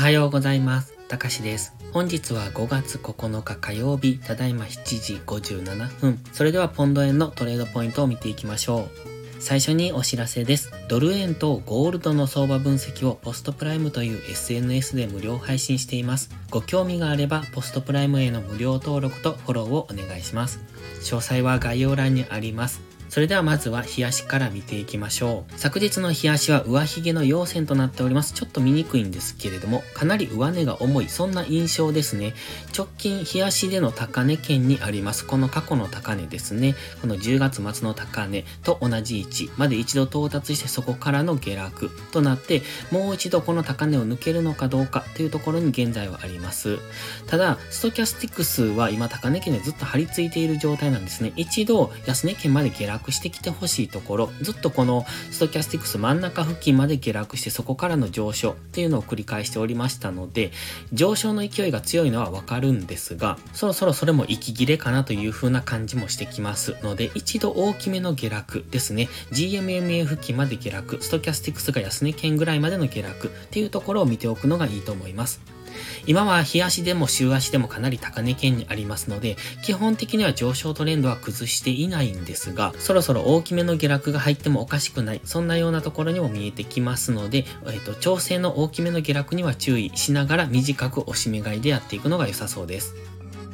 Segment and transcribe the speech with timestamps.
[0.00, 0.94] はようございます。
[1.08, 1.74] たかしです。
[1.92, 6.18] 本日は5月9日火曜日、ただいま7時57分。
[6.32, 8.88] それではポンド円のトレードポイントを見ていきましょ
[9.36, 9.40] う。
[9.40, 10.72] 最初にお知らせです。
[10.88, 16.30] ドル円とゴールドの相場分析をポストプライムという SNS で無料配信しています。
[16.48, 20.60] ご興味があればポストプライムへの無料登録とフォローをお願いします。
[21.02, 22.89] 詳細は概要欄にあります。
[23.10, 25.58] それではまずは冷やしから見ていきましょう。
[25.58, 28.32] 昨日の冷やしは上髭の陽線となっております。
[28.34, 32.34] ちょっと見にくいんですけれども、かなり上値が重い、そんな印象ですね。
[32.72, 35.26] 直近冷やしでの高値圏にあります。
[35.26, 36.76] この過去の高値ですね。
[37.00, 46.78] この10月末の高値と同じ位置まで一度到達してそこからの下落となって、もう一度この高値を抜けるのかどうかというところに現在はあります。
[47.26, 51.32] ただ、ストキャスティックスは今高値圏でずっと張り付いている状態なんですね。
[51.34, 60.52] 一度安値圏まで下落してきてほしいところ、ずっとこのストキャスティクス真ん中付近まで下落してそこからの上昇っていうのを繰り返しておりましたので、
[60.92, 69.08] 上昇の勢いが強いのはわかるんですが、そろそろそれも息切れかなという風な感じもしてきますので、一度大きめの下落ですね。
[69.32, 75.40] GMMA 付近まで下落、ストキャスティクスが安値圏ぐらいまでの下落っていうところを見ておくのがいいと思います。
[76.06, 92.94] 今は日足でも週足でもかなり高値圏にありますので、基本的には上昇トレンドは崩していないんですが、そろそろ大きめの下落が入ってもおかしくない、そんなようなところにも見えてきますので、えっ、と、調整の大きめの下落には注意しながら短く押し目買いでやっていくのが良さそうです。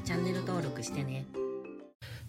[0.05, 1.46] チャンネル登録してね。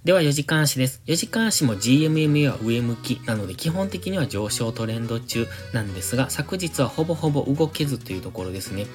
[0.07, 1.01] では4時間足です。
[1.07, 8.85] 4時間足も GMMA は上向きなので基本的には上昇トレンド中なんですが昨日はほぼほぼ動けずというところですね。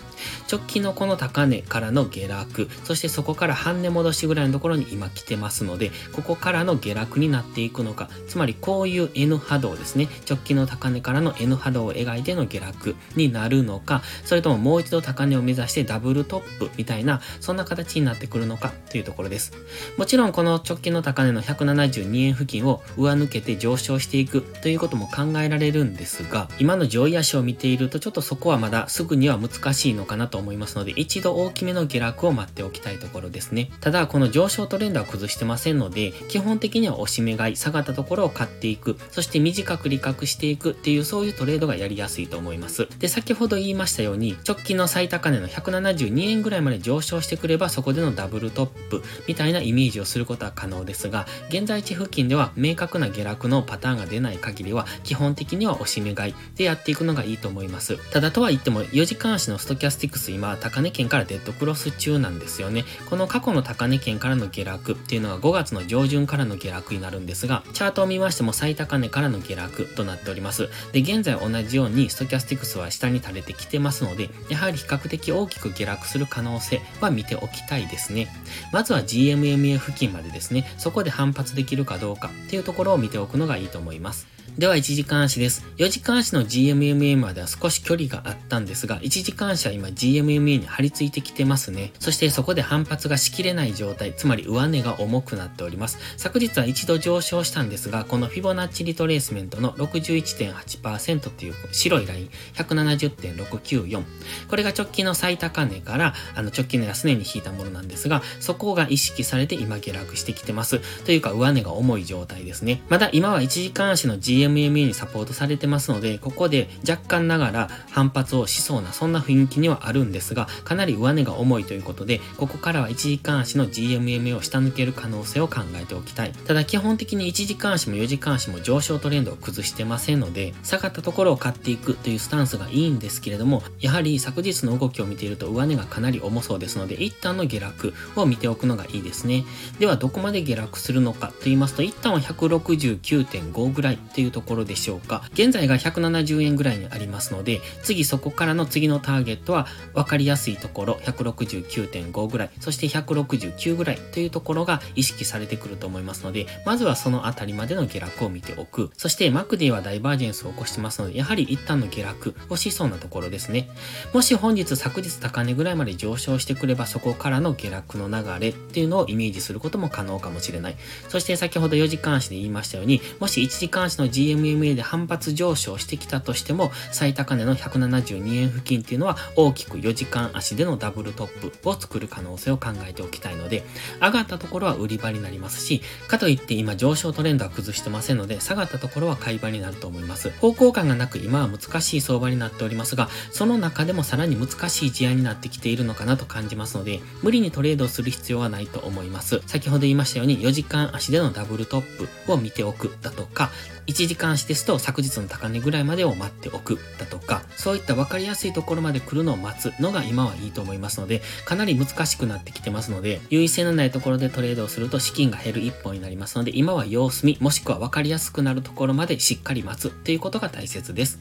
[0.50, 10.08] 直近のこの高値からの下落、そしてそこから半値戻しぐらいのところに今来てますので、ここからの下落になっていくのか、つまりこういう N 波動ですね。
[10.26, 19.52] 直近の高値からの N 波動を描いての下落になるのか、それとももう一度高値を目指してダブルトップみたいな、そんな形になってくるのかというところです。
[19.98, 33.70] もちろんこの直近の高値の172円付近を上抜けて上昇していくということも考えられるんですが、今の上位足を見ているとちょっとそこはまだすぐには難しいのかなと思いますので、一度大きめの下落を待っておきたいところですね。
[33.80, 42.88] ただ、この上昇トレンドは崩してませんので、基本的には押し目買い、下がったところを買っていく、そして短く利確していくっていうそういうトレードがやりやすいと思います。
[42.98, 57.96] で、先ほど言いましたように、直近の最高値の172円ぐらいまで上昇してくれば、そこでのダブルトップみたいなイメージをすることは可能ですですが、現在地付近では明確な下落のパターンが出ない限りは、基本的には押し目買いでやっていくのがいいと思います。
[58.10, 62.84] ただとは言っても、4時間足のストキャスティクス今、高値圏からデッドクロス中なんですよね。
[63.08, 70.68] この過去の高値圏からの下落っていうのは5月の上旬からの下落になるんですが、チャートを見ましても最高値からの下落となっております。
[70.92, 78.28] で、現在同じようにストキャスティクスは下に垂れてきてますので、やはり比較的大きく下落する可能性は見ておきたいですね。
[78.72, 84.32] まずは GMMA 付近までですね、そこで反発できるかどうかっていうところを見ておくのがいいと思います。
[84.58, 85.64] では1時間足です。
[85.78, 91.90] 4時間足の GMMA までは少し距離があったんですが、1時間足は今 GMMA に張り付いてきてますね。
[91.98, 95.98] そしてそこで反発がしきれない状態、つまり上値が重くなっております。
[96.18, 104.04] 昨日は一度上昇したんですが、このフィボナッチリトレースメントの61.8%っていう白いライン、170.694。
[104.48, 110.61] これが直近の最高値から、あの直近の安値に引いたものなんですが、そこが意識されて今下落してきてます。
[110.62, 112.82] ますというか上値が重い状態ですね。
[112.88, 126.32] まだ今は1時間足の gmma にサポートされてますので、ここで若干ながら反発をしそうな、そんな雰囲気にはあるんですが、かなり上値が重いということで、ここからは1時間足の GMMA を下抜ける可能性を考えておきたい。
[126.32, 139.44] ただ基本的に1時間足も4時間足も上昇トレンドを崩してませんので、下がったところを買っていくというスタンスがいいんですけれども、やはり昨日の動きを見ていると上値がかなり重そうですので、一旦の下落を見ておくのがいいですね。
[139.78, 145.22] ではどこまで下下落するのかと言いますと、一旦は169.5ぐらいというところでしょうか。
[145.32, 158.90] 現在が170円ぐらいにありますので、次そこからの次のターゲットは分かりやすいところ、169.5ぐらい、そして169ぐらいというところが意識されてくると思いますので、まずはそのあたりまでの下落を見ておく。
[158.96, 163.68] そしてマクディはダイバージェンスを起こしてますので、やはり一旦の下落をしそうなところですね。
[164.12, 170.76] もし本日昨日高値ぐらいまで上昇してくれば、そこからの下落の流れっていうのをイメージすることも可能かもしれない。
[171.08, 183.64] そして先ほど4時間足で言いましたように、もし1時間足の GMMA で反発上昇してきたとしても、最高値の172円付近っていうのは大きく4時間足でのダブルトップを作る可能性を考えておきたいので、
[184.00, 190.30] 上がったところは売り場になりますし、かといって今上昇トレンドは崩してませんので、下がったところは買い場になると思います。
[190.30, 199.42] 方向感がなく今は難しい相場になっておりますが、その中でもさらに難しい事案になってきているのかなと感じますので、無理にトレードをする必要はないと思います。
[199.46, 203.50] 先ほど言いましたように4時間足でのダブルトップを見ておくだとか、
[203.86, 221.20] 1時間足ですと昨日の高値ぐらいまでを待っておくだとか、そういった分かりやすいところまで来るのを待つのが今はいいと思いますので、かなり難しくなってきてますので、優位性のないところでトレードをすると資金が減る一本になりますので、今は様子見、もしくは分かりやすくなるところまでしっかり待つということが大切です。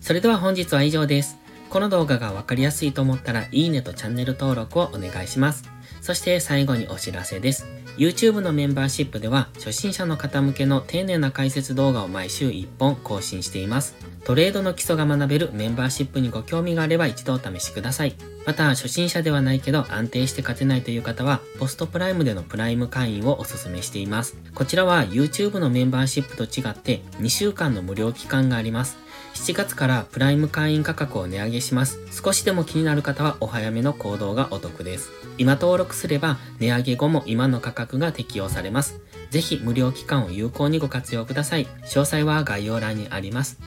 [0.00, 1.45] それでは本日は以上です。
[1.76, 5.68] この動画が分かりやすいと思ったら、いいねとチャンネル登録をお願いします。
[6.00, 7.66] そして最後にお知らせです。
[7.98, 13.94] YouTube のメンバーシップでは、初心者の方向けの丁寧な解説動画を毎週1本更新しています。
[14.24, 18.14] トレードの基礎が学べるメンバーシップにご興味があれば一度お試しください。
[18.46, 24.38] また、初心者ではないけど安定して勝てないという方は、ポストプライムでのプライム会員をお勧めしています。
[24.54, 28.96] こちらは YouTube のメンバーシップと違って2週間の無料期間があります。
[29.36, 32.00] 7月からプライム会員価格を値上げします。
[32.10, 35.10] 少しでも気になる方はお早めの行動がお得です。
[35.38, 38.98] 今登録すれば値上げ後も今の価格が適用されます。
[39.30, 41.66] ぜひ無料期間を有効にご活用ください。
[41.84, 43.60] 詳細は概要欄にあります。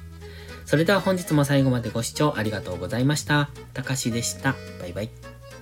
[0.66, 3.50] それでは本日も最後までご視聴ありがとうございました。
[3.74, 4.56] たかしでした。
[4.81, 5.38] バイバイ。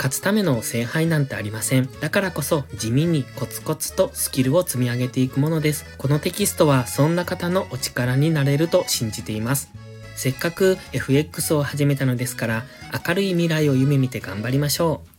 [0.00, 1.86] 勝つための聖杯なんてありません。
[2.00, 5.84] だからこそ地味にコツコツとスキルを積み上げていくものです。
[5.98, 9.70] このテキストはそんな方のお力になれると信じています。
[10.16, 12.64] せっかく FX を始めたのですから
[13.06, 15.09] 明るい未来を夢見て頑張りましょう。